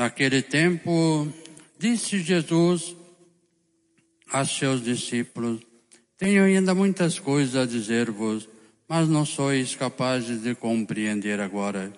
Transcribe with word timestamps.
Naquele 0.00 0.40
tempo, 0.40 1.28
disse 1.78 2.20
Jesus 2.20 2.96
a 4.32 4.46
seus 4.46 4.82
discípulos: 4.82 5.60
Tenho 6.16 6.42
ainda 6.42 6.74
muitas 6.74 7.18
coisas 7.18 7.54
a 7.54 7.66
dizer-vos, 7.66 8.48
mas 8.88 9.10
não 9.10 9.26
sois 9.26 9.74
capazes 9.74 10.40
de 10.40 10.54
compreender 10.54 11.38
agora. 11.38 11.92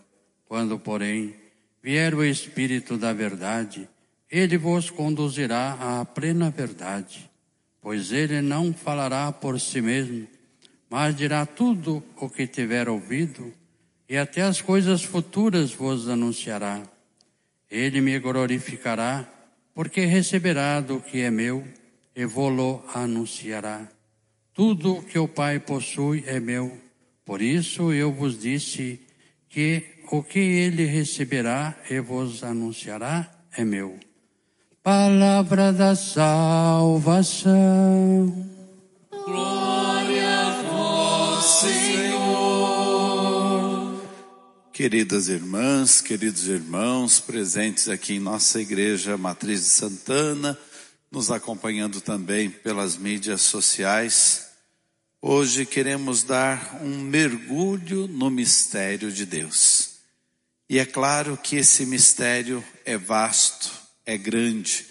Quando, 0.47 0.81
porém, 0.81 1.33
vier 1.81 2.13
o 2.13 2.25
Espírito 2.25 2.97
da 2.99 3.13
Verdade, 3.13 3.89
ele 4.29 4.59
vos 4.59 4.91
conduzirá 4.91 6.01
à 6.01 6.05
plena 6.05 6.51
verdade, 6.51 7.31
pois 7.81 8.11
ele 8.11 8.43
não 8.43 8.75
falará 8.75 9.31
por 9.31 9.61
si 9.61 9.81
mesmo, 9.81 10.27
mas 10.91 11.15
dirá 11.15 11.47
tudo 11.47 12.03
o 12.17 12.29
que 12.29 12.49
tiver 12.49 12.89
ouvido, 12.89 13.55
e 14.09 14.17
até 14.17 14.43
as 14.43 14.61
coisas 14.61 15.05
futuras 15.05 15.73
vos 15.73 16.09
anunciará. 16.09 16.83
Ele 17.73 18.03
me 18.03 18.19
glorificará, 18.19 19.27
porque 19.75 20.05
receberá 20.05 20.79
do 20.79 21.01
que 21.01 21.23
é 21.23 21.31
meu 21.31 21.67
e 22.15 22.27
vou-lo 22.27 22.85
anunciará. 22.93 23.89
Tudo 24.53 24.97
o 24.97 25.03
que 25.03 25.19
o 25.19 25.27
Pai 25.27 25.59
possui 25.59 26.23
é 26.27 26.39
meu. 26.39 26.77
Por 27.25 27.41
isso 27.41 27.91
eu 27.91 28.13
vos 28.13 28.39
disse 28.39 29.01
que 29.49 29.85
o 30.11 30.23
que 30.23 30.39
ele 30.39 30.85
receberá 30.85 31.75
e 31.89 31.99
vos 31.99 32.45
anunciará 32.45 33.27
é 33.57 33.65
meu. 33.65 33.99
Palavra 34.83 35.73
da 35.73 35.95
salvação. 35.95 37.55
Glória 39.25 40.41
a 40.41 40.63
vós, 40.69 41.45
Senhor. 41.45 42.12
Queridas 44.73 45.29
irmãs, 45.29 46.01
queridos 46.01 46.49
irmãos, 46.49 47.21
presentes 47.21 47.91
aqui 47.91 48.15
em 48.15 48.19
nossa 48.19 48.59
igreja 48.59 49.19
Matriz 49.19 49.61
de 49.61 49.67
Santana, 49.67 50.59
nos 51.11 51.31
acompanhando 51.31 52.01
também 52.01 52.49
pelas 52.49 52.97
mídias 52.97 53.43
sociais, 53.43 54.47
hoje 55.21 55.67
queremos 55.67 56.23
dar 56.23 56.81
um 56.83 57.03
mergulho 57.03 58.09
no 58.09 58.31
mistério 58.31 59.13
de 59.13 59.27
Deus. 59.27 59.91
E 60.71 60.79
é 60.79 60.87
claro 60.87 61.37
que 61.37 61.57
esse 61.57 61.85
mistério 61.85 62.65
é 62.87 62.97
vasto, 62.97 63.71
é 64.07 64.17
grande. 64.17 64.87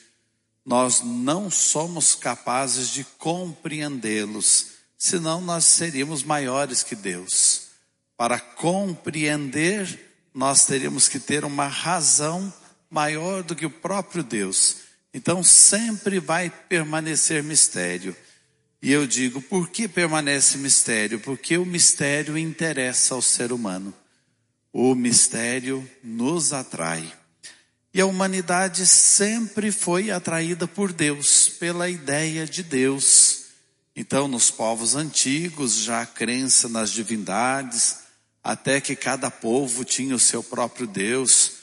Nós 0.64 1.02
não 1.02 1.50
somos 1.50 2.14
capazes 2.14 2.90
de 2.90 3.04
compreendê-los, 3.18 4.68
senão 4.96 5.42
nós 5.42 5.66
seríamos 5.66 6.22
maiores 6.22 6.84
que 6.84 6.96
Deus. 6.96 7.71
Para 8.22 8.40
compreender, 8.40 10.00
nós 10.32 10.68
teríamos 10.68 11.08
que 11.08 11.20
ter 11.20 11.44
uma 11.44 11.66
razão 11.66 12.54
maior 12.88 13.42
do 13.42 13.56
que 13.56 13.66
o 13.66 13.70
próprio 13.72 14.22
Deus. 14.22 14.78
Então 15.12 15.42
sempre 15.42 16.20
vai 16.20 16.48
permanecer 16.70 17.42
mistério. 17.42 18.16
E 18.80 18.92
eu 18.92 19.08
digo, 19.08 19.42
por 19.42 19.70
que 19.70 19.88
permanece 19.88 20.60
mistério? 20.60 21.20
Porque 21.20 21.58
o 21.58 21.66
mistério 21.66 22.38
interessa 22.38 23.16
ao 23.16 23.24
ser 23.24 23.52
humano. 23.52 23.92
O 24.72 24.94
mistério 24.94 25.90
nos 26.04 26.54
atrai. 26.54 27.12
E 27.92 28.00
a 28.00 28.06
humanidade 28.06 28.86
sempre 28.86 29.72
foi 29.72 30.12
atraída 30.12 30.68
por 30.68 30.94
Deus, 30.94 31.50
pela 31.50 31.90
ideia 31.90 32.46
de 32.46 32.62
Deus. 32.62 33.46
Então, 33.96 34.28
nos 34.28 34.52
povos 34.52 34.96
antigos, 34.96 35.74
já 35.78 36.04
a 36.04 36.06
crença 36.06 36.70
nas 36.70 36.92
divindades, 36.92 38.02
até 38.44 38.82
que 38.82 38.96
cada 38.96 39.30
povo 39.30 39.86
tinha 39.86 40.16
o 40.16 40.20
seu 40.20 40.42
próprio 40.42 40.88
Deus, 40.88 41.54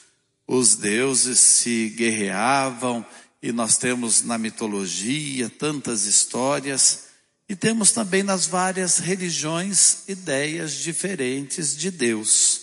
os 0.47 0.75
deuses 0.75 1.39
se 1.39 1.89
guerreavam, 1.89 3.05
e 3.41 3.51
nós 3.51 3.77
temos 3.77 4.21
na 4.21 4.37
mitologia 4.37 5.49
tantas 5.49 6.05
histórias, 6.05 7.05
e 7.47 7.55
temos 7.55 7.91
também 7.91 8.23
nas 8.23 8.45
várias 8.45 8.97
religiões 8.97 10.03
ideias 10.07 10.73
diferentes 10.73 11.75
de 11.75 11.89
Deus. 11.89 12.61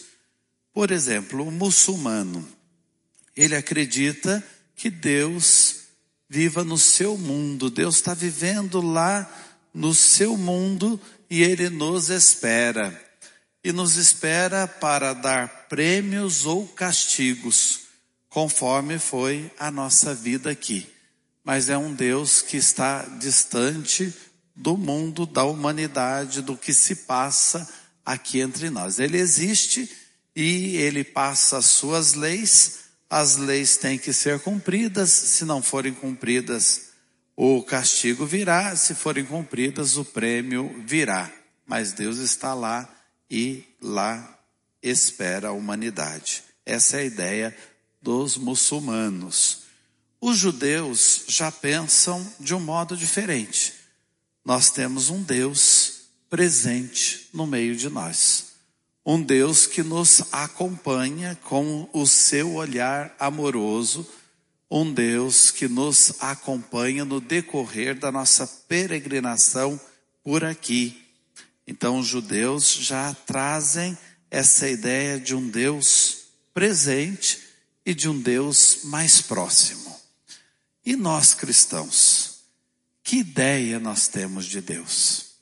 Por 0.73 0.91
exemplo, 0.91 1.47
o 1.47 1.51
muçulmano, 1.51 2.47
ele 3.37 3.57
acredita 3.57 4.45
que 4.75 4.91
Deus 4.91 5.77
viva 6.29 6.65
no 6.65 6.79
seu 6.79 7.17
mundo, 7.17 7.71
Deus 7.71 7.97
está 7.97 8.15
vivendo 8.15 8.81
lá 8.81 9.31
no 9.73 9.95
seu 9.95 10.37
mundo 10.37 11.01
e 11.31 11.43
ele 11.43 11.69
nos 11.69 12.09
espera 12.09 13.06
e 13.67 13.73
nos 13.73 13.97
espera 13.97 14.69
para 14.69 15.13
dar 15.13 15.67
prêmios 15.69 16.47
ou 16.47 16.69
castigos, 16.69 17.81
conforme 18.29 18.97
foi 18.97 19.51
a 19.59 19.73
nossa 19.73 20.15
vida 20.15 20.53
aqui. 20.53 20.87
Mas 21.43 21.69
é 21.69 21.77
um 21.77 21.93
Deus 21.93 22.43
que 22.43 22.57
está 22.57 23.03
distante 23.19 24.15
do 24.55 24.77
mundo, 24.77 25.27
da 25.27 25.43
humanidade, 25.43 26.43
do 26.43 26.57
que 26.57 26.73
se 26.73 26.95
passa 26.95 27.69
aqui 28.05 28.39
entre 28.39 28.71
nós. 28.71 29.01
Ele 29.01 29.19
existe 29.19 29.91
e 30.37 30.77
ele 30.77 31.03
passa 31.03 31.59
as 31.59 31.67
suas 31.67 32.15
leis, 32.15 32.85
as 33.11 33.37
leis 33.37 33.77
têm 33.77 33.99
que 33.99 34.13
ser 34.13 34.39
cumpridas, 34.39 35.11
se 35.11 35.45
não 35.45 35.61
forem 35.61 35.93
cumpridas, 35.93 36.91
o 37.35 37.65
castigo 37.65 38.25
virá, 38.25 38.77
se 38.77 38.95
forem 38.95 39.25
cumpridas, 39.25 39.97
o 39.97 40.05
prêmio 40.05 40.85
virá. 40.87 41.29
Mas 41.67 41.91
Deus 41.91 42.19
está 42.19 42.55
lá 42.55 42.93
e 43.31 43.65
lá 43.81 44.39
espera 44.83 45.49
a 45.49 45.53
humanidade. 45.53 46.45
Essa 46.65 46.99
é 46.99 47.01
a 47.01 47.05
ideia 47.05 47.57
dos 48.01 48.37
muçulmanos. 48.37 49.63
Os 50.21 50.39
judeus 50.39 51.25
já 51.29 51.53
pensam 51.53 52.27
de 52.41 52.55
um 52.55 52.61
modo 52.61 52.97
diferente. 52.97 53.75
Nós 54.45 54.71
temos 54.71 55.11
um 55.11 55.23
Deus 55.23 56.09
presente 56.31 57.29
no 57.33 57.47
meio 57.47 57.77
de 57.77 57.89
nós. 57.89 58.47
Um 59.05 59.23
Deus 59.23 59.67
que 59.67 59.83
nos 59.83 60.23
acompanha 60.33 61.39
com 61.45 61.89
o 61.93 62.07
seu 62.07 62.55
olhar 62.55 63.15
amoroso, 63.21 64.07
um 64.69 64.93
Deus 64.93 65.53
que 65.53 65.69
nos 65.69 66.13
acompanha 66.21 67.05
no 67.05 67.21
decorrer 67.21 67.97
da 67.97 68.11
nossa 68.11 68.47
peregrinação 68.69 69.81
por 70.25 70.43
aqui. 70.43 71.06
Então 71.67 71.99
os 71.99 72.07
judeus 72.07 72.75
já 72.75 73.13
trazem 73.27 73.97
essa 74.31 74.69
ideia 74.69 75.19
de 75.19 75.35
um 75.35 75.49
Deus 75.49 76.27
presente 76.55 77.41
e 77.85 77.95
de 77.95 78.09
um 78.09 78.21
Deus 78.21 78.81
mais 78.85 79.21
próximo. 79.21 79.95
E 80.85 80.95
nós 80.95 81.35
cristãos, 81.35 82.41
que 83.03 83.19
ideia 83.19 83.79
nós 83.81 84.09
temos 84.09 84.47
de 84.47 84.61
Deus? 84.61 85.35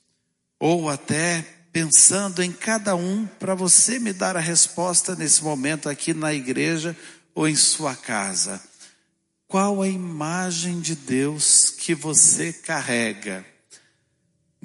Ou 0.58 0.88
até 0.88 1.42
pensando 1.72 2.42
em 2.42 2.52
cada 2.52 2.94
um 2.94 3.26
para 3.26 3.54
você 3.54 3.98
me 3.98 4.12
dar 4.12 4.36
a 4.36 4.40
resposta 4.40 5.16
nesse 5.16 5.42
momento 5.42 5.88
aqui 5.88 6.14
na 6.14 6.32
igreja 6.32 6.96
ou 7.34 7.48
em 7.48 7.56
sua 7.56 7.96
casa. 7.96 8.62
Qual 9.48 9.82
a 9.82 9.88
imagem 9.88 10.80
de 10.80 10.94
Deus 10.94 11.70
que 11.70 11.94
você 11.94 12.52
carrega? 12.52 13.44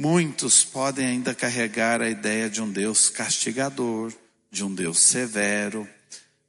Muitos 0.02 0.64
podem 0.64 1.06
ainda 1.06 1.36
carregar 1.36 2.02
a 2.02 2.10
ideia 2.10 2.50
de 2.50 2.62
um 2.62 2.72
Deus 2.72 3.10
castigador, 3.10 4.14
de 4.50 4.64
um 4.64 4.74
Deus 4.74 4.98
severo, 4.98 5.86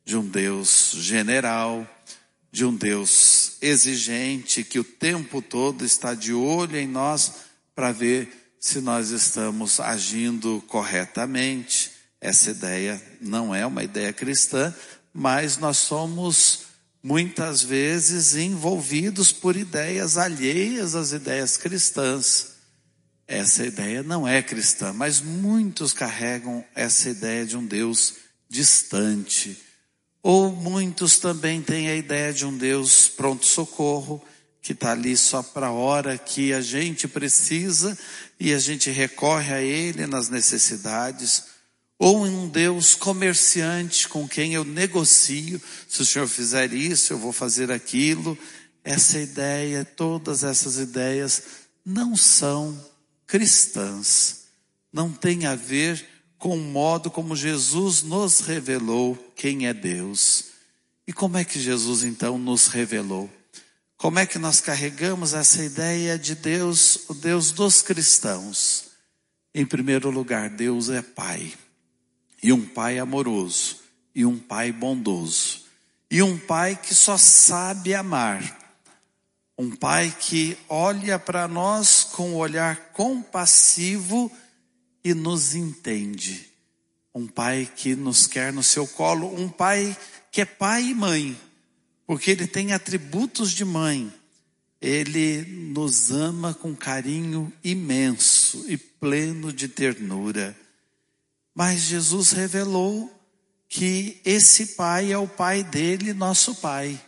de 0.05 0.17
um 0.17 0.25
Deus 0.25 0.93
general, 0.95 1.85
de 2.53 2.65
um 2.65 2.73
Deus 2.73 3.57
exigente 3.61 4.63
que 4.63 4.79
o 4.79 4.85
tempo 4.85 5.43
todo 5.43 5.85
está 5.85 6.15
de 6.15 6.33
olho 6.33 6.77
em 6.77 6.87
nós 6.87 7.33
para 7.75 7.91
ver 7.91 8.55
se 8.61 8.81
nós 8.81 9.11
estamos 9.11 9.81
agindo 9.81 10.63
corretamente. 10.69 11.91
Essa 12.21 12.53
ideia 12.53 13.03
não 13.21 13.53
é 13.53 13.67
uma 13.67 13.83
ideia 13.83 14.13
cristã, 14.13 14.73
mas 15.13 15.59
nós 15.59 15.79
somos 15.79 16.67
muitas 17.03 17.65
vezes 17.65 18.37
envolvidos 18.37 19.33
por 19.33 19.57
ideias 19.57 20.17
alheias 20.17 20.95
às 20.95 21.11
ideias 21.11 21.57
cristãs. 21.57 22.50
Essa 23.33 23.65
ideia 23.65 24.03
não 24.03 24.27
é 24.27 24.43
cristã, 24.43 24.93
mas 24.93 25.21
muitos 25.21 25.93
carregam 25.93 26.65
essa 26.75 27.09
ideia 27.11 27.47
de 27.47 27.57
um 27.57 27.65
Deus 27.65 28.15
distante. 28.49 29.57
Ou 30.21 30.51
muitos 30.51 31.21
também 31.21 31.63
têm 31.63 31.89
a 31.89 31.95
ideia 31.95 32.33
de 32.33 32.45
um 32.45 32.59
Deus 32.59 33.07
pronto-socorro, 33.07 34.21
que 34.61 34.73
está 34.73 34.91
ali 34.91 35.17
só 35.17 35.45
para 35.45 35.69
a 35.69 35.73
hora 35.73 36.19
que 36.19 36.53
a 36.53 36.61
gente 36.61 37.07
precisa 37.07 37.97
e 38.41 38.53
a 38.53 38.59
gente 38.59 38.91
recorre 38.91 39.55
a 39.55 39.63
Ele 39.63 40.09
nas 40.09 40.29
necessidades 40.29 41.45
ou 42.01 42.25
um 42.25 42.49
Deus 42.49 42.97
comerciante 42.97 44.09
com 44.09 44.27
quem 44.27 44.55
eu 44.55 44.65
negocio, 44.65 45.63
se 45.89 46.03
o 46.03 46.07
Senhor 46.07 46.27
fizer 46.27 46.73
isso, 46.73 47.13
eu 47.13 47.19
vou 47.19 47.33
fazer 47.33 47.71
aquilo. 47.71 48.37
Essa 48.83 49.21
ideia, 49.21 49.85
todas 49.85 50.43
essas 50.43 50.79
ideias 50.79 51.43
não 51.87 52.17
são 52.17 52.91
cristãs, 53.31 54.47
não 54.93 55.13
tem 55.13 55.47
a 55.47 55.55
ver 55.55 56.05
com 56.37 56.57
o 56.57 56.61
modo 56.61 57.13
como 57.13 57.37
Jesus 57.37 58.03
nos 58.03 58.41
revelou 58.41 59.17
quem 59.37 59.69
é 59.69 59.73
Deus. 59.73 60.47
E 61.07 61.13
como 61.13 61.39
é 61.39 61.45
que 61.45 61.61
Jesus 61.61 62.03
então 62.03 62.37
nos 62.37 62.67
revelou? 62.67 63.31
Como 63.97 64.19
é 64.19 64.27
que 64.27 64.37
nós 64.37 64.61
carregamos 64.61 65.33
essa 65.33 65.63
ideia 65.63 66.19
de 66.19 66.35
Deus, 66.35 67.09
o 67.09 67.15
Deus 67.15 67.53
dos 67.53 67.83
cristãos? 67.83 68.87
Em 69.55 69.65
primeiro 69.65 70.11
lugar, 70.11 70.51
Deus 70.51 70.89
é 70.89 71.01
Pai 71.01 71.53
e 72.43 72.53
um 72.53 72.67
pai 72.67 72.99
amoroso, 72.99 73.77
e 74.13 74.27
um 74.27 74.39
pai 74.39 74.73
bondoso, 74.73 75.67
e 76.11 76.21
um 76.21 76.37
pai 76.37 76.75
que 76.75 76.95
só 76.95 77.17
sabe 77.17 77.95
amar. 77.95 78.60
Um 79.61 79.77
pai 79.77 80.17
que 80.19 80.57
olha 80.71 81.19
para 81.19 81.47
nós 81.47 82.03
com 82.03 82.31
um 82.31 82.37
olhar 82.37 82.93
compassivo 82.95 84.33
e 85.05 85.13
nos 85.13 85.55
entende. 85.55 86.49
Um 87.15 87.27
pai 87.27 87.71
que 87.77 87.95
nos 87.95 88.27
quer 88.27 88.55
no 88.55 88.63
seu 88.63 88.87
colo, 88.87 89.39
um 89.39 89.51
pai 89.51 89.95
que 90.33 90.41
é 90.41 90.47
pai 90.47 90.85
e 90.85 90.95
mãe, 90.95 91.39
porque 92.07 92.31
ele 92.31 92.47
tem 92.47 92.73
atributos 92.73 93.51
de 93.53 93.63
mãe. 93.63 94.11
Ele 94.81 95.43
nos 95.43 96.11
ama 96.11 96.55
com 96.55 96.75
carinho 96.75 97.53
imenso 97.63 98.65
e 98.67 98.79
pleno 98.79 99.53
de 99.53 99.69
ternura. 99.69 100.57
Mas 101.55 101.81
Jesus 101.81 102.33
revelou 102.33 103.15
que 103.69 104.23
esse 104.25 104.69
pai 104.69 105.13
é 105.13 105.19
o 105.19 105.29
pai 105.29 105.63
dele, 105.63 106.15
nosso 106.15 106.55
pai. 106.55 106.99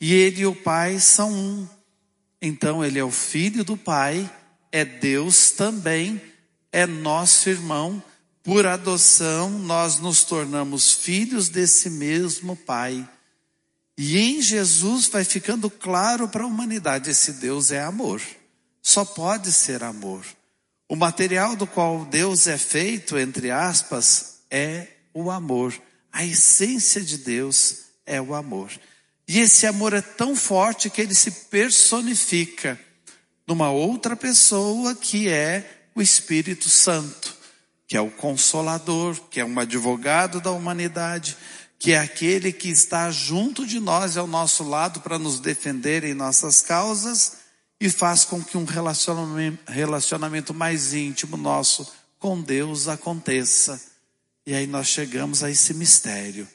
E 0.00 0.14
ele 0.14 0.42
e 0.42 0.46
o 0.46 0.54
pai 0.54 0.98
são 1.00 1.32
um. 1.32 1.68
Então 2.40 2.84
ele 2.84 2.98
é 2.98 3.04
o 3.04 3.10
filho 3.10 3.64
do 3.64 3.76
pai, 3.76 4.30
é 4.70 4.84
Deus 4.84 5.50
também, 5.50 6.20
é 6.70 6.86
nosso 6.86 7.48
irmão. 7.48 8.02
Por 8.42 8.66
adoção, 8.66 9.50
nós 9.50 9.98
nos 9.98 10.24
tornamos 10.24 10.92
filhos 10.92 11.48
desse 11.48 11.90
mesmo 11.90 12.56
pai. 12.56 13.06
E 13.96 14.16
em 14.16 14.40
Jesus 14.40 15.06
vai 15.08 15.24
ficando 15.24 15.68
claro 15.68 16.28
para 16.28 16.44
a 16.44 16.46
humanidade: 16.46 17.10
esse 17.10 17.32
Deus 17.32 17.72
é 17.72 17.82
amor. 17.82 18.22
Só 18.80 19.04
pode 19.04 19.52
ser 19.52 19.82
amor. 19.82 20.24
O 20.88 20.96
material 20.96 21.56
do 21.56 21.66
qual 21.66 22.06
Deus 22.06 22.46
é 22.46 22.56
feito, 22.56 23.18
entre 23.18 23.50
aspas, 23.50 24.38
é 24.50 24.86
o 25.12 25.30
amor. 25.30 25.78
A 26.10 26.24
essência 26.24 27.02
de 27.02 27.18
Deus 27.18 27.80
é 28.06 28.22
o 28.22 28.34
amor. 28.34 28.70
E 29.28 29.40
esse 29.40 29.66
amor 29.66 29.92
é 29.92 30.00
tão 30.00 30.34
forte 30.34 30.88
que 30.88 31.02
ele 31.02 31.14
se 31.14 31.30
personifica 31.30 32.80
numa 33.46 33.70
outra 33.70 34.16
pessoa 34.16 34.94
que 34.94 35.28
é 35.28 35.88
o 35.94 36.00
Espírito 36.00 36.70
Santo, 36.70 37.36
que 37.86 37.96
é 37.96 38.00
o 38.00 38.10
consolador, 38.10 39.20
que 39.30 39.38
é 39.38 39.44
um 39.44 39.58
advogado 39.58 40.40
da 40.40 40.50
humanidade, 40.50 41.36
que 41.78 41.92
é 41.92 41.98
aquele 41.98 42.52
que 42.52 42.68
está 42.68 43.10
junto 43.10 43.66
de 43.66 43.78
nós 43.78 44.16
ao 44.16 44.26
nosso 44.26 44.64
lado 44.64 45.00
para 45.00 45.18
nos 45.18 45.38
defender 45.38 46.04
em 46.04 46.14
nossas 46.14 46.60
causas 46.60 47.38
e 47.80 47.88
faz 47.88 48.24
com 48.24 48.42
que 48.42 48.58
um 48.58 48.64
relacionamento, 48.64 49.60
relacionamento 49.70 50.52
mais 50.52 50.92
íntimo 50.92 51.36
nosso 51.36 51.90
com 52.18 52.40
Deus 52.40 52.88
aconteça. 52.88 53.80
E 54.46 54.54
aí 54.54 54.66
nós 54.66 54.88
chegamos 54.88 55.44
a 55.44 55.50
esse 55.50 55.72
mistério. 55.72 56.48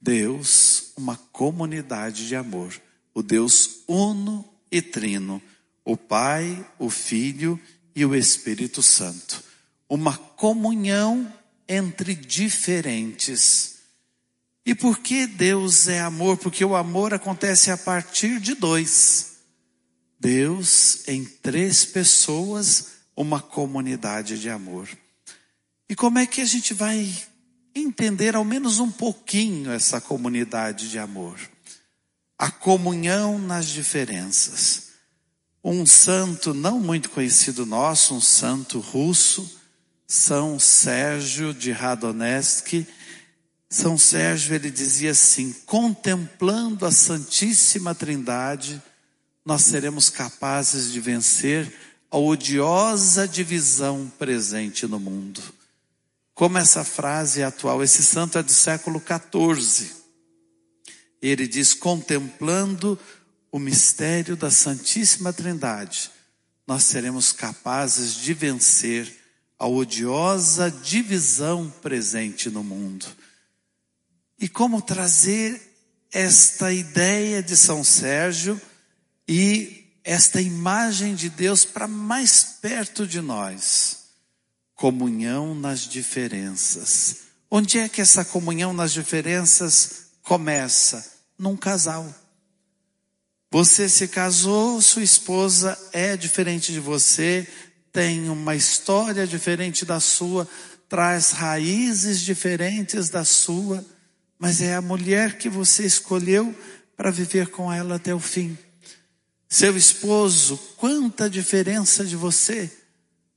Deus, 0.00 0.73
uma 0.96 1.16
comunidade 1.16 2.26
de 2.26 2.36
amor. 2.36 2.80
O 3.12 3.22
Deus 3.22 3.82
uno 3.86 4.44
e 4.70 4.80
trino. 4.82 5.42
O 5.84 5.96
Pai, 5.96 6.66
o 6.78 6.88
Filho 6.88 7.60
e 7.94 8.04
o 8.04 8.14
Espírito 8.14 8.82
Santo. 8.82 9.42
Uma 9.88 10.16
comunhão 10.16 11.32
entre 11.68 12.14
diferentes. 12.14 13.74
E 14.66 14.74
por 14.74 14.98
que 14.98 15.26
Deus 15.26 15.88
é 15.88 16.00
amor? 16.00 16.38
Porque 16.38 16.64
o 16.64 16.74
amor 16.74 17.12
acontece 17.12 17.70
a 17.70 17.76
partir 17.76 18.40
de 18.40 18.54
dois. 18.54 19.34
Deus 20.18 21.06
em 21.06 21.24
três 21.24 21.84
pessoas, 21.84 22.92
uma 23.14 23.40
comunidade 23.40 24.40
de 24.40 24.48
amor. 24.48 24.88
E 25.88 25.94
como 25.94 26.18
é 26.18 26.26
que 26.26 26.40
a 26.40 26.46
gente 26.46 26.72
vai 26.72 27.14
entender 27.74 28.36
ao 28.36 28.44
menos 28.44 28.78
um 28.78 28.90
pouquinho 28.90 29.70
essa 29.70 30.00
comunidade 30.00 30.88
de 30.88 30.98
amor? 30.98 31.38
A 32.38 32.50
comunhão 32.50 33.38
nas 33.38 33.66
diferenças. 33.66 34.88
Um 35.62 35.86
santo 35.86 36.52
não 36.52 36.78
muito 36.78 37.10
conhecido 37.10 37.64
nosso, 37.64 38.14
um 38.14 38.20
santo 38.20 38.80
russo, 38.80 39.60
São 40.06 40.58
Sérgio 40.58 41.54
de 41.54 41.72
Radonetsky, 41.72 42.86
São 43.70 43.96
Sérgio 43.96 44.54
ele 44.54 44.70
dizia 44.70 45.12
assim: 45.12 45.52
contemplando 45.64 46.84
a 46.84 46.92
Santíssima 46.92 47.94
Trindade, 47.94 48.82
nós 49.44 49.62
seremos 49.62 50.10
capazes 50.10 50.92
de 50.92 51.00
vencer 51.00 51.72
a 52.10 52.18
odiosa 52.18 53.26
divisão 53.26 54.10
presente 54.18 54.86
no 54.86 55.00
mundo. 55.00 55.42
Como 56.34 56.58
essa 56.58 56.82
frase 56.82 57.40
é 57.40 57.44
atual, 57.44 57.82
esse 57.82 58.02
santo 58.02 58.36
é 58.38 58.42
do 58.42 58.52
século 58.52 59.00
XIV. 59.00 59.90
Ele 61.22 61.46
diz: 61.46 61.72
contemplando 61.72 62.98
o 63.52 63.58
mistério 63.58 64.36
da 64.36 64.50
Santíssima 64.50 65.32
Trindade, 65.32 66.10
nós 66.66 66.84
seremos 66.84 67.30
capazes 67.30 68.14
de 68.14 68.34
vencer 68.34 69.10
a 69.56 69.66
odiosa 69.66 70.70
divisão 70.70 71.72
presente 71.80 72.50
no 72.50 72.64
mundo. 72.64 73.06
E 74.38 74.48
como 74.48 74.82
trazer 74.82 75.60
esta 76.12 76.72
ideia 76.72 77.42
de 77.42 77.56
São 77.56 77.84
Sérgio 77.84 78.60
e 79.26 79.84
esta 80.02 80.40
imagem 80.40 81.14
de 81.14 81.30
Deus 81.30 81.64
para 81.64 81.88
mais 81.88 82.58
perto 82.60 83.06
de 83.06 83.20
nós. 83.20 84.03
Comunhão 84.74 85.54
nas 85.54 85.80
diferenças. 85.80 87.18
Onde 87.50 87.78
é 87.78 87.88
que 87.88 88.00
essa 88.00 88.24
comunhão 88.24 88.72
nas 88.72 88.92
diferenças 88.92 90.06
começa? 90.22 91.12
Num 91.38 91.56
casal. 91.56 92.12
Você 93.50 93.88
se 93.88 94.08
casou, 94.08 94.82
sua 94.82 95.04
esposa 95.04 95.78
é 95.92 96.16
diferente 96.16 96.72
de 96.72 96.80
você, 96.80 97.46
tem 97.92 98.28
uma 98.28 98.56
história 98.56 99.24
diferente 99.24 99.84
da 99.84 100.00
sua, 100.00 100.48
traz 100.88 101.30
raízes 101.30 102.20
diferentes 102.20 103.08
da 103.08 103.24
sua, 103.24 103.84
mas 104.36 104.60
é 104.60 104.74
a 104.74 104.82
mulher 104.82 105.38
que 105.38 105.48
você 105.48 105.86
escolheu 105.86 106.52
para 106.96 107.12
viver 107.12 107.48
com 107.48 107.72
ela 107.72 107.94
até 107.94 108.12
o 108.12 108.18
fim. 108.18 108.58
Seu 109.48 109.76
esposo, 109.76 110.56
quanta 110.76 111.30
diferença 111.30 112.04
de 112.04 112.16
você. 112.16 112.68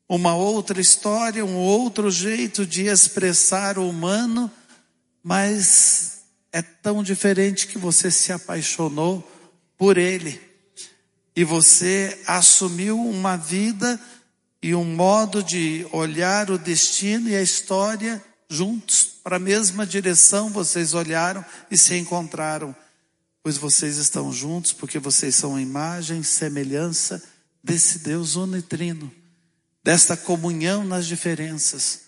Uma 0.07 0.35
outra 0.35 0.79
história, 0.79 1.45
um 1.45 1.55
outro 1.55 2.09
jeito 2.09 2.65
de 2.65 2.83
expressar 2.83 3.77
o 3.77 3.89
humano, 3.89 4.49
mas 5.21 6.23
é 6.51 6.61
tão 6.61 7.03
diferente 7.03 7.67
que 7.67 7.77
você 7.77 8.09
se 8.09 8.31
apaixonou 8.31 9.29
por 9.77 9.97
ele. 9.97 10.39
E 11.35 11.43
você 11.43 12.19
assumiu 12.25 12.99
uma 12.99 13.35
vida 13.35 13.99
e 14.61 14.73
um 14.73 14.85
modo 14.85 15.43
de 15.43 15.85
olhar 15.91 16.49
o 16.49 16.57
destino 16.57 17.29
e 17.29 17.35
a 17.35 17.41
história 17.41 18.23
juntos, 18.49 19.03
para 19.23 19.35
a 19.35 19.39
mesma 19.39 19.85
direção 19.85 20.49
vocês 20.49 20.93
olharam 20.93 21.43
e 21.69 21.77
se 21.77 21.95
encontraram 21.95 22.75
pois 23.47 23.57
vocês 23.57 23.95
estão 23.95 24.33
juntos 24.33 24.73
porque 24.73 24.99
vocês 24.99 25.33
são 25.33 25.57
imagem 25.57 26.21
semelhança 26.21 27.23
desse 27.63 27.99
Deus 27.99 28.35
unitrino, 28.35 29.09
desta 29.87 30.17
comunhão 30.17 30.83
nas 30.83 31.07
diferenças. 31.07 32.01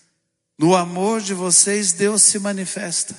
No 0.58 0.76
amor 0.76 1.22
de 1.22 1.32
vocês, 1.32 1.92
Deus 1.92 2.22
se 2.22 2.38
manifesta. 2.38 3.16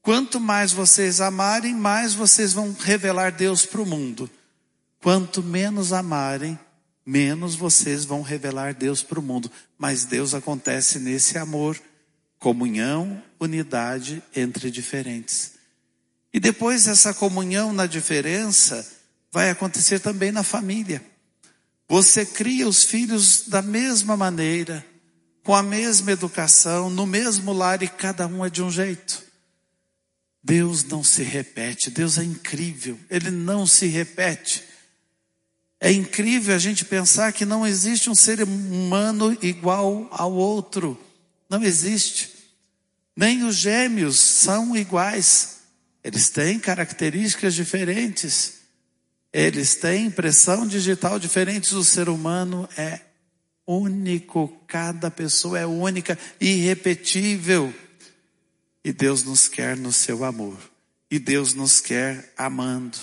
Quanto 0.00 0.38
mais 0.38 0.70
vocês 0.72 1.20
amarem, 1.20 1.74
mais 1.74 2.14
vocês 2.14 2.52
vão 2.52 2.72
revelar 2.78 3.32
Deus 3.32 3.66
para 3.66 3.82
o 3.82 3.84
mundo. 3.84 4.30
Quanto 5.02 5.42
menos 5.42 5.92
amarem, 5.92 6.56
menos 7.04 7.56
vocês 7.56 8.04
vão 8.04 8.22
revelar 8.22 8.72
Deus 8.72 9.02
para 9.02 9.18
o 9.18 9.22
mundo. 9.22 9.50
Mas 9.76 10.04
Deus 10.04 10.32
acontece 10.32 11.00
nesse 11.00 11.36
amor, 11.36 11.76
comunhão, 12.38 13.20
unidade 13.40 14.22
entre 14.32 14.70
diferentes. 14.70 15.54
E 16.32 16.38
depois 16.38 16.86
essa 16.86 17.12
comunhão 17.12 17.72
na 17.72 17.86
diferença 17.86 18.88
vai 19.32 19.50
acontecer 19.50 19.98
também 19.98 20.30
na 20.30 20.44
família. 20.44 21.02
Você 21.88 22.26
cria 22.26 22.68
os 22.68 22.84
filhos 22.84 23.44
da 23.46 23.62
mesma 23.62 24.16
maneira, 24.16 24.84
com 25.42 25.54
a 25.54 25.62
mesma 25.62 26.12
educação, 26.12 26.90
no 26.90 27.06
mesmo 27.06 27.52
lar 27.52 27.82
e 27.82 27.88
cada 27.88 28.26
um 28.26 28.44
é 28.44 28.50
de 28.50 28.62
um 28.62 28.70
jeito. 28.70 29.22
Deus 30.42 30.84
não 30.84 31.02
se 31.02 31.22
repete, 31.22 31.90
Deus 31.90 32.18
é 32.18 32.24
incrível, 32.24 32.98
Ele 33.08 33.30
não 33.30 33.66
se 33.66 33.86
repete. 33.86 34.64
É 35.80 35.90
incrível 35.90 36.54
a 36.54 36.58
gente 36.58 36.84
pensar 36.84 37.32
que 37.32 37.46
não 37.46 37.66
existe 37.66 38.10
um 38.10 38.14
ser 38.14 38.42
humano 38.42 39.36
igual 39.40 40.08
ao 40.10 40.32
outro. 40.32 41.00
Não 41.48 41.62
existe. 41.62 42.32
Nem 43.16 43.44
os 43.44 43.56
gêmeos 43.56 44.18
são 44.18 44.76
iguais. 44.76 45.58
Eles 46.02 46.28
têm 46.28 46.58
características 46.58 47.54
diferentes. 47.54 48.57
Eles 49.32 49.74
têm 49.74 50.06
impressão 50.06 50.66
digital 50.66 51.18
diferente. 51.18 51.74
O 51.74 51.84
ser 51.84 52.08
humano 52.08 52.68
é 52.76 53.00
único. 53.66 54.48
Cada 54.66 55.10
pessoa 55.10 55.58
é 55.58 55.66
única, 55.66 56.18
irrepetível. 56.40 57.72
E 58.82 58.92
Deus 58.92 59.22
nos 59.22 59.48
quer 59.48 59.76
no 59.76 59.92
seu 59.92 60.24
amor. 60.24 60.58
E 61.10 61.18
Deus 61.18 61.52
nos 61.54 61.80
quer 61.80 62.32
amando. 62.36 62.98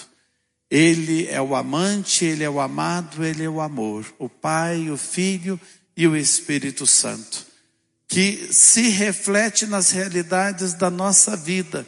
Ele 0.69 1.27
é 1.27 1.39
o 1.39 1.55
amante, 1.55 2.25
ele 2.25 2.43
é 2.43 2.49
o 2.49 2.59
amado, 2.59 3.23
ele 3.23 3.43
é 3.43 3.49
o 3.49 3.61
amor. 3.61 4.05
O 4.17 4.27
Pai, 4.27 4.89
o 4.89 4.97
Filho 4.97 5.59
e 5.95 6.07
o 6.07 6.17
Espírito 6.17 6.87
Santo. 6.87 7.45
Que 8.07 8.51
se 8.51 8.89
reflete 8.89 9.65
nas 9.65 9.91
realidades 9.91 10.73
da 10.73 10.89
nossa 10.89 11.35
vida. 11.35 11.85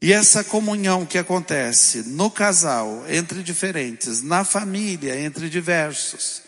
E 0.00 0.12
essa 0.12 0.44
comunhão 0.44 1.04
que 1.04 1.18
acontece 1.18 2.04
no 2.04 2.30
casal, 2.30 3.04
entre 3.08 3.42
diferentes, 3.42 4.22
na 4.22 4.44
família, 4.44 5.20
entre 5.20 5.50
diversos, 5.50 6.42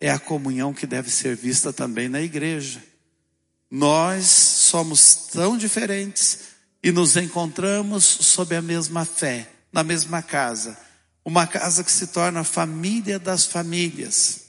é 0.00 0.10
a 0.10 0.18
comunhão 0.18 0.74
que 0.74 0.86
deve 0.86 1.08
ser 1.08 1.36
vista 1.36 1.72
também 1.72 2.08
na 2.08 2.20
igreja. 2.20 2.82
Nós 3.70 4.26
somos 4.26 5.14
tão 5.32 5.56
diferentes 5.56 6.40
e 6.82 6.90
nos 6.90 7.16
encontramos 7.16 8.04
sob 8.04 8.54
a 8.56 8.62
mesma 8.62 9.04
fé, 9.04 9.48
na 9.72 9.84
mesma 9.84 10.20
casa. 10.20 10.76
Uma 11.24 11.46
casa 11.46 11.84
que 11.84 11.92
se 11.92 12.08
torna 12.08 12.40
a 12.40 12.44
família 12.44 13.18
das 13.18 13.46
famílias. 13.46 14.46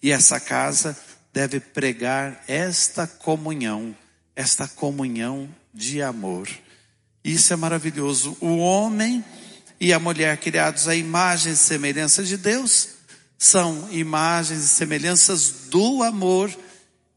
E 0.00 0.12
essa 0.12 0.38
casa 0.38 0.96
deve 1.32 1.58
pregar 1.58 2.42
esta 2.46 3.06
comunhão, 3.06 3.94
esta 4.34 4.68
comunhão 4.68 5.52
de 5.74 6.00
amor. 6.00 6.48
Isso 7.26 7.52
é 7.52 7.56
maravilhoso. 7.56 8.36
O 8.40 8.58
homem 8.58 9.24
e 9.80 9.92
a 9.92 9.98
mulher 9.98 10.36
criados 10.36 10.86
à 10.86 10.94
imagem 10.94 11.54
e 11.54 11.56
semelhança 11.56 12.22
de 12.22 12.36
Deus 12.36 12.90
são 13.36 13.88
imagens 13.90 14.62
e 14.62 14.68
semelhanças 14.68 15.50
do 15.68 16.04
amor 16.04 16.56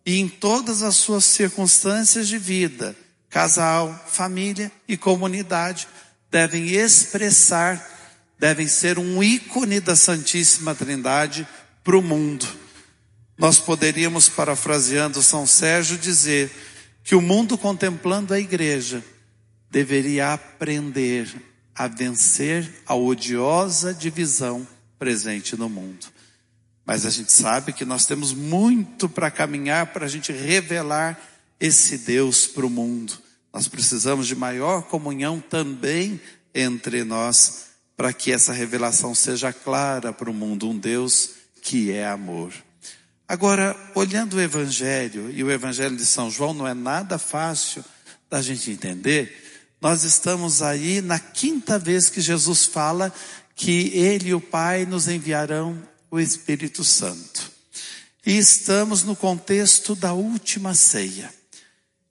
e 0.04 0.20
em 0.20 0.28
todas 0.28 0.82
as 0.82 0.96
suas 0.96 1.26
circunstâncias 1.26 2.28
de 2.28 2.40
vida, 2.40 2.96
casal, 3.30 4.04
família 4.08 4.72
e 4.88 4.98
comunidade, 4.98 5.88
devem 6.32 6.72
expressar, 6.72 7.80
devem 8.40 8.68
ser 8.68 8.98
um 8.98 9.22
ícone 9.22 9.80
da 9.80 9.96
Santíssima 9.96 10.74
Trindade 10.74 11.48
para 11.84 11.96
o 11.96 12.02
mundo. 12.02 12.48
Nós 13.38 13.60
poderíamos, 13.60 14.28
parafraseando 14.28 15.22
São 15.22 15.46
Sérgio, 15.46 16.00
dizer 16.00 16.50
que 17.04 17.14
o 17.14 17.22
mundo 17.22 17.60
contemplando 17.60 18.34
a 18.34 18.40
igreja 18.40 19.04
deveria 19.70 20.34
aprender 20.34 21.30
a 21.76 21.88
vencer 21.88 22.70
a 22.86 22.96
odiosa 22.96 23.94
divisão 23.94 24.68
presente 24.98 25.56
no 25.56 25.70
mundo. 25.70 26.08
Mas 26.86 27.06
a 27.06 27.10
gente 27.10 27.32
sabe 27.32 27.72
que 27.72 27.86
nós 27.86 28.06
temos 28.06 28.34
muito 28.34 29.08
para 29.08 29.30
caminhar 29.30 29.88
para 29.94 30.06
a 30.06 30.10
gente 30.10 30.32
revelar 30.32 31.20
esse 31.60 32.00
Deus 32.00 32.48
para 32.48 32.66
o 32.66 32.70
mundo. 32.70 33.14
Nós 33.54 33.68
precisamos 33.68 34.28
de 34.28 34.36
maior 34.36 34.84
comunhão 34.84 35.40
também 35.40 36.20
entre 36.54 37.04
nós, 37.04 37.68
para 37.96 38.12
que 38.12 38.32
essa 38.32 38.54
revelação 38.54 39.14
seja 39.14 39.54
clara 39.54 40.12
para 40.12 40.30
o 40.30 40.34
mundo, 40.34 40.70
um 40.70 40.78
Deus 40.78 41.32
que 41.62 41.92
é 41.92 42.08
amor. 42.08 42.52
Agora, 43.28 43.76
olhando 43.94 44.38
o 44.38 44.42
Evangelho, 44.42 45.30
e 45.30 45.44
o 45.44 45.52
Evangelho 45.52 45.96
de 45.96 46.06
São 46.06 46.32
João 46.32 46.54
não 46.54 46.68
é 46.68 46.74
nada 46.74 47.20
fácil 47.20 47.86
da 48.30 48.42
gente 48.42 48.72
entender, 48.72 49.49
nós 49.82 50.04
estamos 50.04 50.62
aí 50.62 51.02
na 51.02 51.20
quinta 51.20 51.80
vez 51.80 52.10
que 52.10 52.20
Jesus 52.20 52.66
fala 52.66 53.14
que 53.56 53.90
Ele 53.94 54.30
e 54.30 54.34
o 54.34 54.42
Pai 54.42 54.86
nos 54.86 55.08
enviarão 55.08 55.82
o 56.12 56.20
Espírito 56.20 56.84
Santo. 56.84 57.52
E 58.26 58.38
estamos 58.38 59.04
no 59.04 59.16
contexto 59.16 59.96
da 59.96 60.14
última 60.14 60.74
ceia. 60.74 61.34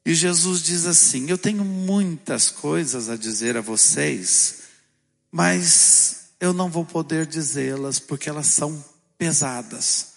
E 0.04 0.14
Jesus 0.14 0.62
diz 0.62 0.86
assim: 0.86 1.28
Eu 1.28 1.36
tenho 1.36 1.64
muitas 1.64 2.50
coisas 2.50 3.10
a 3.10 3.16
dizer 3.16 3.56
a 3.56 3.60
vocês, 3.60 4.60
mas 5.30 6.28
eu 6.40 6.54
não 6.54 6.70
vou 6.70 6.84
poder 6.84 7.26
dizê-las 7.26 7.98
porque 7.98 8.30
elas 8.30 8.46
são 8.46 8.82
pesadas. 9.18 10.14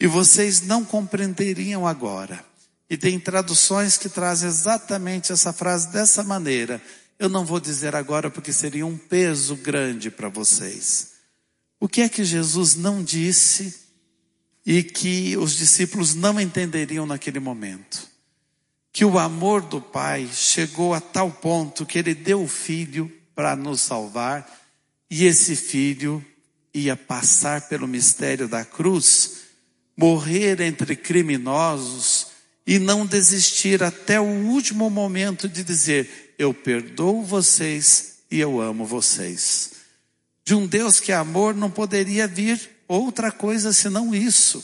E 0.00 0.06
vocês 0.06 0.62
não 0.62 0.84
compreenderiam 0.84 1.86
agora. 1.86 2.44
E 2.90 2.96
tem 2.96 3.20
traduções 3.20 3.96
que 3.96 4.08
trazem 4.08 4.48
exatamente 4.48 5.30
essa 5.32 5.52
frase 5.52 5.92
dessa 5.92 6.24
maneira. 6.24 6.82
Eu 7.20 7.28
não 7.28 7.44
vou 7.44 7.60
dizer 7.60 7.94
agora 7.94 8.28
porque 8.28 8.52
seria 8.52 8.84
um 8.84 8.98
peso 8.98 9.54
grande 9.54 10.10
para 10.10 10.28
vocês. 10.28 11.12
O 11.78 11.88
que 11.88 12.00
é 12.00 12.08
que 12.08 12.24
Jesus 12.24 12.74
não 12.74 13.00
disse 13.00 13.74
e 14.66 14.82
que 14.82 15.36
os 15.36 15.56
discípulos 15.56 16.14
não 16.14 16.40
entenderiam 16.40 17.06
naquele 17.06 17.38
momento? 17.38 18.08
Que 18.92 19.04
o 19.04 19.20
amor 19.20 19.62
do 19.62 19.80
Pai 19.80 20.28
chegou 20.32 20.92
a 20.92 21.00
tal 21.00 21.30
ponto 21.30 21.86
que 21.86 21.96
ele 21.96 22.12
deu 22.12 22.42
o 22.42 22.48
filho 22.48 23.10
para 23.36 23.54
nos 23.54 23.82
salvar 23.82 24.50
e 25.08 25.24
esse 25.26 25.54
filho 25.54 26.24
ia 26.74 26.96
passar 26.96 27.68
pelo 27.68 27.86
mistério 27.86 28.48
da 28.48 28.64
cruz, 28.64 29.42
morrer 29.96 30.60
entre 30.60 30.96
criminosos 30.96 32.19
e 32.70 32.78
não 32.78 33.04
desistir 33.04 33.82
até 33.82 34.20
o 34.20 34.46
último 34.46 34.88
momento 34.88 35.48
de 35.48 35.64
dizer: 35.64 36.36
Eu 36.38 36.54
perdoo 36.54 37.24
vocês 37.24 38.18
e 38.30 38.38
eu 38.38 38.60
amo 38.60 38.86
vocês. 38.86 39.72
De 40.44 40.54
um 40.54 40.68
Deus 40.68 41.00
que 41.00 41.10
é 41.10 41.16
amor 41.16 41.52
não 41.52 41.68
poderia 41.68 42.28
vir 42.28 42.70
outra 42.86 43.32
coisa 43.32 43.72
senão 43.72 44.14
isso. 44.14 44.62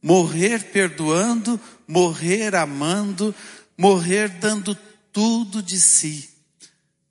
Morrer 0.00 0.70
perdoando, 0.70 1.60
morrer 1.84 2.54
amando, 2.54 3.34
morrer 3.76 4.28
dando 4.28 4.78
tudo 5.12 5.60
de 5.60 5.80
si. 5.80 6.30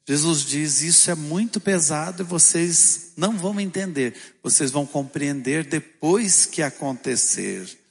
Jesus 0.07 0.45
diz: 0.45 0.81
Isso 0.81 1.11
é 1.11 1.15
muito 1.15 1.59
pesado 1.59 2.23
e 2.23 2.25
vocês 2.25 3.11
não 3.17 3.37
vão 3.37 3.59
entender, 3.59 4.15
vocês 4.41 4.71
vão 4.71 4.85
compreender 4.85 5.65
depois 5.65 6.45
que 6.45 6.61
acontecer. 6.61 7.82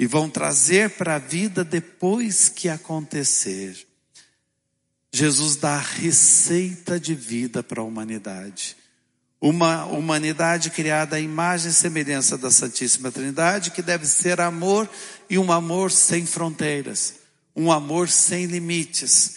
E 0.00 0.06
vão 0.06 0.30
trazer 0.30 0.88
para 0.88 1.16
a 1.16 1.18
vida 1.18 1.62
depois 1.62 2.48
que 2.48 2.70
acontecer. 2.70 3.86
Jesus 5.12 5.56
dá 5.56 5.76
receita 5.76 6.98
de 6.98 7.14
vida 7.14 7.62
para 7.62 7.82
a 7.82 7.84
humanidade. 7.84 8.78
Uma 9.38 9.84
humanidade 9.84 10.70
criada 10.70 11.16
à 11.16 11.20
imagem 11.20 11.70
e 11.70 11.74
semelhança 11.74 12.38
da 12.38 12.50
Santíssima 12.50 13.12
Trindade, 13.12 13.72
que 13.72 13.82
deve 13.82 14.06
ser 14.06 14.40
amor 14.40 14.88
e 15.28 15.36
um 15.36 15.52
amor 15.52 15.90
sem 15.90 16.24
fronteiras, 16.24 17.16
um 17.54 17.70
amor 17.70 18.08
sem 18.08 18.46
limites. 18.46 19.34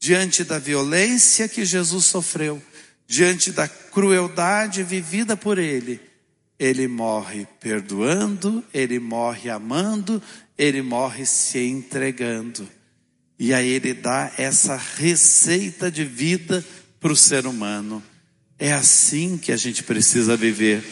Diante 0.00 0.44
da 0.44 0.58
violência 0.58 1.46
que 1.46 1.62
Jesus 1.62 2.06
sofreu, 2.06 2.62
diante 3.06 3.52
da 3.52 3.68
crueldade 3.68 4.82
vivida 4.82 5.36
por 5.36 5.58
ele, 5.58 6.00
ele 6.58 6.88
morre 6.88 7.46
perdoando, 7.60 8.64
ele 8.72 8.98
morre 8.98 9.50
amando, 9.50 10.22
ele 10.56 10.82
morre 10.82 11.26
se 11.26 11.58
entregando. 11.58 12.68
E 13.38 13.52
aí 13.52 13.68
ele 13.68 13.92
dá 13.92 14.32
essa 14.38 14.76
receita 14.76 15.90
de 15.90 16.04
vida 16.04 16.64
para 16.98 17.12
o 17.12 17.16
ser 17.16 17.46
humano. 17.46 18.02
É 18.58 18.72
assim 18.72 19.36
que 19.36 19.52
a 19.52 19.56
gente 19.56 19.82
precisa 19.82 20.36
viver. 20.36 20.82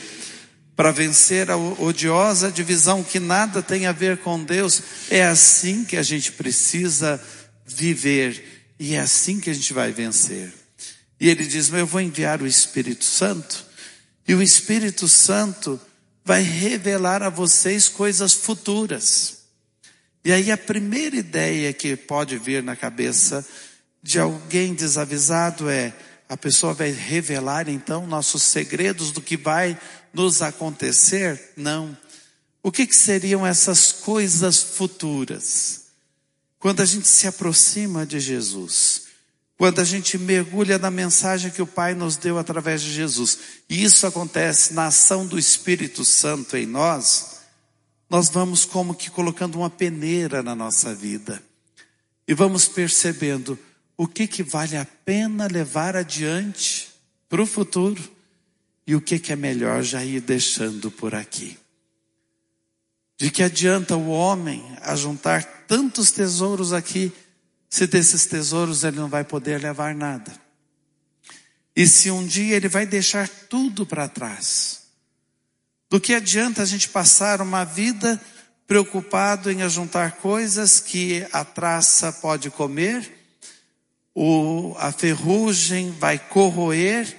Para 0.76 0.90
vencer 0.90 1.50
a 1.50 1.56
odiosa 1.56 2.50
divisão 2.50 3.02
que 3.02 3.18
nada 3.18 3.62
tem 3.62 3.86
a 3.86 3.92
ver 3.92 4.18
com 4.18 4.42
Deus, 4.42 4.82
é 5.08 5.24
assim 5.24 5.84
que 5.84 5.96
a 5.96 6.02
gente 6.02 6.32
precisa 6.32 7.20
viver. 7.64 8.72
e 8.78 8.94
é 8.94 8.98
assim 8.98 9.40
que 9.40 9.48
a 9.48 9.54
gente 9.54 9.72
vai 9.72 9.92
vencer. 9.92 10.52
E 11.18 11.28
ele 11.30 11.46
diz: 11.46 11.72
Eu 11.72 11.86
vou 11.86 12.00
enviar 12.00 12.42
o 12.42 12.46
Espírito 12.46 13.04
Santo, 13.04 13.64
e 14.26 14.34
o 14.34 14.42
Espírito 14.42 15.06
Santo 15.06 15.80
vai 16.24 16.42
revelar 16.42 17.22
a 17.22 17.28
vocês 17.28 17.88
coisas 17.88 18.32
futuras. 18.32 19.44
E 20.24 20.32
aí 20.32 20.50
a 20.50 20.56
primeira 20.56 21.16
ideia 21.16 21.72
que 21.72 21.96
pode 21.96 22.38
vir 22.38 22.62
na 22.62 22.74
cabeça 22.74 23.46
de 24.02 24.18
alguém 24.18 24.74
desavisado 24.74 25.68
é: 25.68 25.94
a 26.28 26.36
pessoa 26.36 26.72
vai 26.72 26.90
revelar 26.90 27.68
então 27.68 28.06
nossos 28.06 28.42
segredos 28.42 29.12
do 29.12 29.20
que 29.20 29.36
vai 29.36 29.78
nos 30.12 30.40
acontecer? 30.40 31.52
Não. 31.56 31.96
O 32.62 32.72
que, 32.72 32.86
que 32.86 32.96
seriam 32.96 33.46
essas 33.46 33.92
coisas 33.92 34.62
futuras? 34.62 35.84
Quando 36.58 36.80
a 36.80 36.86
gente 36.86 37.06
se 37.06 37.26
aproxima 37.26 38.06
de 38.06 38.18
Jesus, 38.18 39.03
quando 39.64 39.80
a 39.80 39.84
gente 39.84 40.18
mergulha 40.18 40.78
na 40.78 40.90
mensagem 40.90 41.50
que 41.50 41.62
o 41.62 41.66
Pai 41.66 41.94
nos 41.94 42.18
deu 42.18 42.38
através 42.38 42.82
de 42.82 42.92
Jesus, 42.92 43.38
e 43.66 43.82
isso 43.82 44.06
acontece 44.06 44.74
na 44.74 44.88
ação 44.88 45.26
do 45.26 45.38
Espírito 45.38 46.04
Santo 46.04 46.54
em 46.54 46.66
nós, 46.66 47.38
nós 48.10 48.28
vamos 48.28 48.66
como 48.66 48.94
que 48.94 49.08
colocando 49.10 49.56
uma 49.56 49.70
peneira 49.70 50.42
na 50.42 50.54
nossa 50.54 50.94
vida. 50.94 51.42
E 52.28 52.34
vamos 52.34 52.68
percebendo 52.68 53.58
o 53.96 54.06
que 54.06 54.26
que 54.26 54.42
vale 54.42 54.76
a 54.76 54.84
pena 54.84 55.48
levar 55.50 55.96
adiante 55.96 56.88
para 57.26 57.40
o 57.40 57.46
futuro 57.46 58.04
e 58.86 58.94
o 58.94 59.00
que 59.00 59.18
que 59.18 59.32
é 59.32 59.36
melhor 59.36 59.82
já 59.82 60.04
ir 60.04 60.20
deixando 60.20 60.90
por 60.90 61.14
aqui. 61.14 61.56
De 63.16 63.30
que 63.30 63.42
adianta 63.42 63.96
o 63.96 64.10
homem 64.10 64.62
ajuntar 64.82 65.42
tantos 65.66 66.10
tesouros 66.10 66.74
aqui, 66.74 67.10
se 67.74 67.88
desses 67.88 68.24
tesouros 68.24 68.84
ele 68.84 68.98
não 68.98 69.08
vai 69.08 69.24
poder 69.24 69.60
levar 69.60 69.96
nada? 69.96 70.32
E 71.74 71.88
se 71.88 72.08
um 72.08 72.24
dia 72.24 72.54
ele 72.54 72.68
vai 72.68 72.86
deixar 72.86 73.28
tudo 73.28 73.84
para 73.84 74.06
trás? 74.06 74.82
Do 75.90 76.00
que 76.00 76.14
adianta 76.14 76.62
a 76.62 76.64
gente 76.64 76.88
passar 76.88 77.40
uma 77.40 77.64
vida 77.64 78.20
preocupado 78.64 79.50
em 79.50 79.62
ajuntar 79.62 80.18
coisas 80.18 80.78
que 80.78 81.26
a 81.32 81.44
traça 81.44 82.12
pode 82.12 82.48
comer, 82.48 83.12
ou 84.14 84.78
a 84.78 84.92
ferrugem 84.92 85.90
vai 85.90 86.16
corroer, 86.16 87.12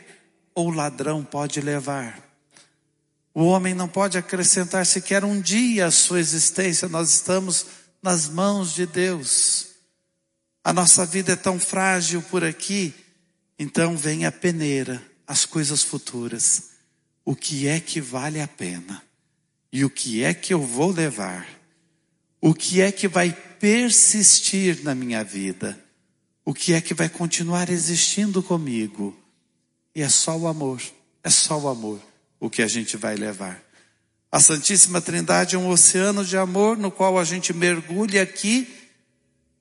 ou 0.53 0.69
o 0.69 0.73
ladrão 0.73 1.21
pode 1.21 1.59
levar? 1.59 2.17
O 3.33 3.43
homem 3.43 3.73
não 3.73 3.89
pode 3.89 4.17
acrescentar 4.17 4.85
sequer 4.85 5.25
um 5.25 5.41
dia 5.41 5.87
à 5.87 5.91
sua 5.91 6.21
existência, 6.21 6.87
nós 6.87 7.09
estamos 7.09 7.65
nas 8.01 8.29
mãos 8.29 8.73
de 8.73 8.85
Deus. 8.85 9.74
A 10.65 10.73
nossa 10.73 11.05
vida 11.05 11.33
é 11.33 11.35
tão 11.35 11.59
frágil 11.59 12.23
por 12.23 12.43
aqui, 12.43 12.91
então 13.59 13.95
vem 13.95 14.25
a 14.25 14.31
peneira, 14.31 14.99
as 15.27 15.45
coisas 15.45 15.83
futuras. 15.83 16.71
O 17.23 17.35
que 17.35 17.67
é 17.67 17.79
que 17.79 18.01
vale 18.01 18.41
a 18.41 18.47
pena? 18.47 19.03
E 19.71 19.85
o 19.85 19.91
que 19.91 20.23
é 20.23 20.33
que 20.33 20.51
eu 20.51 20.59
vou 20.59 20.91
levar? 20.91 21.47
O 22.41 22.51
que 22.51 22.81
é 22.81 22.91
que 22.91 23.07
vai 23.07 23.31
persistir 23.59 24.83
na 24.83 24.95
minha 24.95 25.23
vida? 25.23 25.79
O 26.43 26.51
que 26.51 26.73
é 26.73 26.81
que 26.81 26.95
vai 26.95 27.09
continuar 27.09 27.69
existindo 27.69 28.41
comigo? 28.41 29.15
E 29.93 30.01
é 30.01 30.09
só 30.09 30.35
o 30.35 30.47
amor, 30.47 30.81
é 31.23 31.29
só 31.29 31.59
o 31.59 31.67
amor 31.67 32.01
o 32.39 32.49
que 32.49 32.63
a 32.63 32.67
gente 32.67 32.97
vai 32.97 33.15
levar. 33.15 33.63
A 34.31 34.39
Santíssima 34.39 34.99
Trindade 34.99 35.55
é 35.55 35.59
um 35.59 35.69
oceano 35.69 36.25
de 36.25 36.35
amor 36.35 36.75
no 36.75 36.89
qual 36.89 37.19
a 37.19 37.23
gente 37.23 37.53
mergulha 37.53 38.23
aqui 38.23 38.84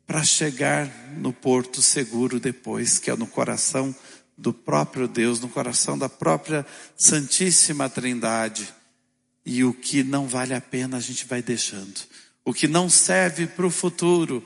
para 0.07 0.23
chegar 0.23 0.87
no 1.17 1.33
porto 1.33 1.81
seguro 1.81 2.39
depois, 2.39 2.99
que 2.99 3.11
é 3.11 3.17
no 3.17 3.27
coração 3.27 3.95
do 4.37 4.53
próprio 4.53 5.07
Deus, 5.07 5.41
no 5.41 5.49
coração 5.49 5.97
da 5.97 6.09
própria 6.09 6.67
Santíssima 6.97 7.89
Trindade. 7.89 8.73
E 9.47 9.65
o 9.65 9.73
que 9.73 10.03
não 10.03 10.27
vale 10.27 10.55
a 10.55 10.61
pena 10.61 10.97
a 10.97 11.01
gente 11.01 11.27
vai 11.27 11.43
deixando. 11.43 12.01
O 12.45 12.53
que 12.53 12.67
não 12.67 12.91
serve 12.91 13.47
para 13.47 13.67
o 13.67 13.71
futuro 13.71 14.43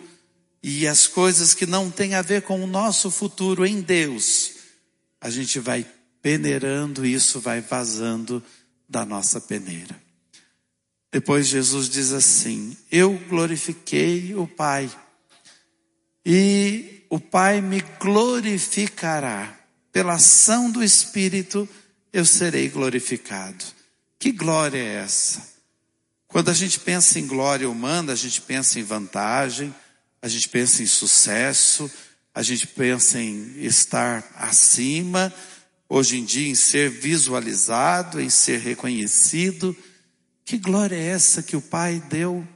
e 0.62 0.86
as 0.86 1.06
coisas 1.06 1.54
que 1.54 1.66
não 1.66 1.90
têm 1.90 2.14
a 2.14 2.22
ver 2.22 2.42
com 2.42 2.62
o 2.62 2.66
nosso 2.66 3.10
futuro 3.10 3.64
em 3.64 3.80
Deus, 3.80 4.52
a 5.20 5.30
gente 5.30 5.58
vai 5.58 5.86
peneirando, 6.20 7.06
isso 7.06 7.40
vai 7.40 7.60
vazando 7.60 8.42
da 8.88 9.04
nossa 9.04 9.40
peneira. 9.40 10.00
Depois 11.10 11.46
Jesus 11.46 11.88
diz 11.88 12.12
assim: 12.12 12.76
Eu 12.90 13.18
glorifiquei 13.28 14.34
o 14.34 14.46
Pai, 14.46 14.90
e 16.30 17.06
o 17.08 17.18
Pai 17.18 17.62
me 17.62 17.80
glorificará. 17.98 19.58
Pela 19.90 20.16
ação 20.16 20.70
do 20.70 20.84
Espírito, 20.84 21.66
eu 22.12 22.22
serei 22.26 22.68
glorificado. 22.68 23.64
Que 24.18 24.30
glória 24.30 24.78
é 24.78 24.96
essa? 24.96 25.42
Quando 26.26 26.50
a 26.50 26.52
gente 26.52 26.80
pensa 26.80 27.18
em 27.18 27.26
glória 27.26 27.68
humana, 27.68 28.12
a 28.12 28.14
gente 28.14 28.42
pensa 28.42 28.78
em 28.78 28.82
vantagem, 28.82 29.74
a 30.20 30.28
gente 30.28 30.50
pensa 30.50 30.82
em 30.82 30.86
sucesso, 30.86 31.90
a 32.34 32.42
gente 32.42 32.66
pensa 32.66 33.18
em 33.18 33.64
estar 33.64 34.22
acima, 34.34 35.32
hoje 35.88 36.18
em 36.18 36.24
dia 36.26 36.50
em 36.50 36.54
ser 36.54 36.90
visualizado, 36.90 38.20
em 38.20 38.28
ser 38.28 38.60
reconhecido. 38.60 39.74
Que 40.44 40.58
glória 40.58 40.94
é 40.94 41.06
essa 41.06 41.42
que 41.42 41.56
o 41.56 41.62
Pai 41.62 42.02
deu 42.10 42.46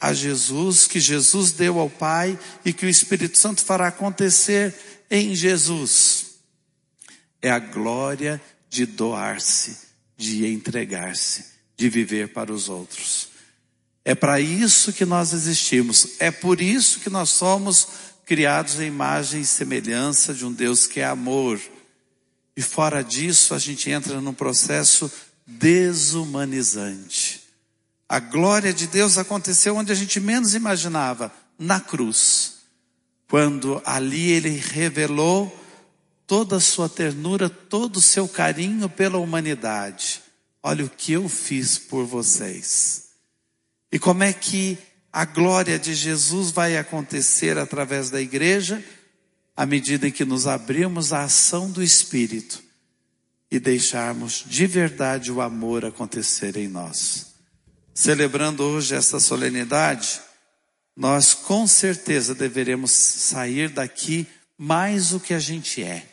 a 0.00 0.12
Jesus, 0.12 0.86
que 0.86 1.00
Jesus 1.00 1.52
deu 1.52 1.78
ao 1.78 1.88
Pai 1.88 2.38
e 2.64 2.72
que 2.72 2.86
o 2.86 2.88
Espírito 2.88 3.38
Santo 3.38 3.64
fará 3.64 3.88
acontecer 3.88 4.74
em 5.10 5.34
Jesus? 5.34 6.36
É 7.40 7.50
a 7.50 7.58
glória 7.58 8.40
de 8.68 8.86
doar-se, 8.86 9.78
de 10.16 10.46
entregar-se, 10.46 11.46
de 11.76 11.88
viver 11.88 12.32
para 12.32 12.52
os 12.52 12.68
outros. 12.68 13.28
É 14.04 14.14
para 14.14 14.40
isso 14.40 14.92
que 14.92 15.04
nós 15.04 15.32
existimos, 15.32 16.16
é 16.18 16.30
por 16.30 16.60
isso 16.60 17.00
que 17.00 17.08
nós 17.08 17.30
somos 17.30 17.88
criados 18.26 18.80
em 18.80 18.86
imagem 18.86 19.40
e 19.40 19.46
semelhança 19.46 20.34
de 20.34 20.44
um 20.44 20.52
Deus 20.52 20.86
que 20.86 21.00
é 21.00 21.04
amor 21.04 21.60
e 22.56 22.62
fora 22.62 23.02
disso, 23.02 23.52
a 23.54 23.58
gente 23.58 23.90
entra 23.90 24.20
num 24.20 24.32
processo 24.32 25.10
desumanizante. 25.46 27.42
A 28.08 28.18
glória 28.20 28.72
de 28.72 28.86
Deus 28.86 29.18
aconteceu 29.18 29.76
onde 29.76 29.92
a 29.92 29.94
gente 29.94 30.20
menos 30.20 30.54
imaginava, 30.54 31.32
na 31.58 31.80
cruz. 31.80 32.54
Quando 33.28 33.80
ali 33.84 34.30
ele 34.30 34.50
revelou 34.50 35.54
toda 36.26 36.56
a 36.56 36.60
sua 36.60 36.88
ternura, 36.88 37.48
todo 37.48 37.96
o 37.96 38.02
seu 38.02 38.28
carinho 38.28 38.88
pela 38.88 39.18
humanidade. 39.18 40.22
Olha 40.62 40.84
o 40.84 40.90
que 40.90 41.12
eu 41.12 41.28
fiz 41.28 41.78
por 41.78 42.04
vocês. 42.04 43.08
E 43.90 43.98
como 43.98 44.22
é 44.22 44.32
que 44.32 44.78
a 45.12 45.24
glória 45.24 45.78
de 45.78 45.94
Jesus 45.94 46.50
vai 46.50 46.76
acontecer 46.76 47.58
através 47.58 48.10
da 48.10 48.20
igreja? 48.20 48.82
à 49.56 49.64
medida 49.64 50.08
em 50.08 50.10
que 50.10 50.24
nos 50.24 50.46
abrimos 50.46 51.12
à 51.12 51.24
ação 51.24 51.70
do 51.70 51.82
Espírito 51.82 52.62
e 53.50 53.60
deixarmos 53.60 54.44
de 54.46 54.66
verdade 54.66 55.30
o 55.30 55.40
amor 55.40 55.84
acontecer 55.84 56.56
em 56.56 56.66
nós. 56.66 57.33
Celebrando 57.94 58.64
hoje 58.64 58.96
esta 58.96 59.20
solenidade, 59.20 60.20
nós 60.96 61.32
com 61.32 61.64
certeza 61.64 62.34
deveremos 62.34 62.90
sair 62.90 63.68
daqui 63.68 64.26
mais 64.58 65.12
o 65.12 65.20
que 65.20 65.32
a 65.32 65.38
gente 65.38 65.80
é. 65.80 66.04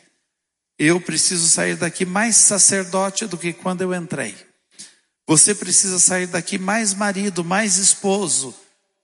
Eu 0.78 1.00
preciso 1.00 1.48
sair 1.48 1.76
daqui 1.76 2.04
mais 2.04 2.36
sacerdote 2.36 3.26
do 3.26 3.36
que 3.36 3.52
quando 3.52 3.82
eu 3.82 3.92
entrei. 3.92 4.36
Você 5.26 5.56
precisa 5.56 5.98
sair 5.98 6.28
daqui 6.28 6.56
mais 6.56 6.94
marido, 6.94 7.44
mais 7.44 7.76
esposo, 7.78 8.54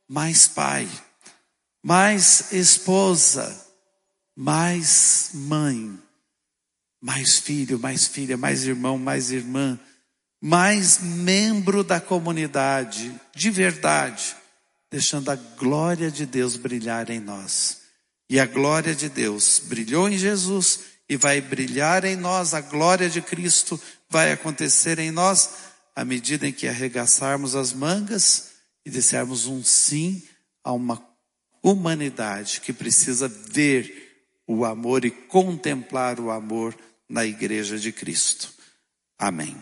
mais 0.09 0.47
pai, 0.47 0.89
mais 1.83 2.53
esposa, 2.53 3.67
mais 4.37 5.31
mãe, 5.35 5.99
mais 7.01 7.39
filho, 7.39 7.77
mais 7.77 8.07
filha, 8.07 8.37
mais 8.37 8.65
irmão, 8.65 8.97
mais 8.97 9.33
irmã, 9.33 9.79
mais 10.41 11.01
membro 11.01 11.83
da 11.83 12.01
comunidade, 12.01 13.15
de 13.35 13.51
verdade, 13.51 14.37
deixando 14.91 15.31
a 15.31 15.37
glória 15.37 16.11
de 16.11 16.25
Deus 16.25 16.57
brilhar 16.57 17.11
em 17.11 17.21
nós. 17.21 17.81
E 18.31 18.39
a 18.39 18.47
glória 18.47 18.95
de 18.95 19.09
Deus 19.09 19.61
brilhou 19.65 20.09
em 20.09 20.17
Jesus 20.17 20.81
e 21.09 21.17
vai 21.17 21.41
brilhar 21.41 22.05
em 22.05 22.17
nós, 22.17 22.53
a 22.53 22.61
glória 22.61 23.09
de 23.09 23.23
Cristo 23.23 23.81
vai 24.11 24.33
acontecer 24.33 24.99
em 24.99 25.11
nós 25.11 25.51
à 25.97 26.05
medida 26.05 26.47
em 26.47 26.53
que 26.53 26.69
arregaçarmos 26.69 27.55
as 27.55 27.73
mangas 27.73 28.51
e 28.85 28.91
dissermos 28.91 29.47
um 29.47 29.65
sim 29.65 30.23
a 30.63 30.73
uma 30.73 31.03
humanidade 31.63 32.61
que 32.61 32.73
precisa 32.73 33.27
ver 33.27 34.07
o 34.47 34.65
amor 34.65 35.05
e 35.05 35.11
contemplar 35.11 36.21
o 36.21 36.31
amor 36.31 36.77
na 37.09 37.25
igreja 37.25 37.79
de 37.79 37.91
Cristo. 37.91 38.53
Amém. 39.19 39.57